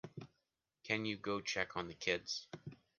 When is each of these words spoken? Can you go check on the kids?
Can 0.83 1.05
you 1.05 1.15
go 1.15 1.41
check 1.41 1.77
on 1.77 1.87
the 1.87 1.93
kids? 1.93 2.47